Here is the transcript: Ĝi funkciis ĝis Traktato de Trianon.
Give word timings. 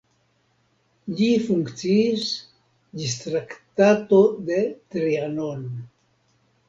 Ĝi 1.17 1.27
funkciis 1.49 2.23
ĝis 3.01 3.17
Traktato 3.25 4.23
de 4.49 4.59
Trianon. 4.97 5.65